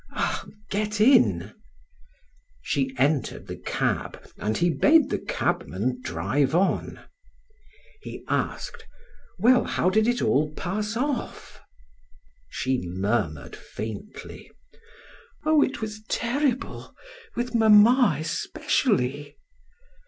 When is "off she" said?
10.97-12.81